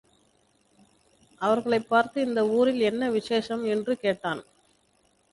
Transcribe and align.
அவர்களைப் 1.41 1.89
பார்த்து 1.89 2.21
இந்த 2.21 2.47
ஊரில் 2.47 2.79
என்ன 2.79 3.09
விசேஷம்? 3.09 3.63
என்று 3.65 3.97
கேட்டான். 3.97 4.41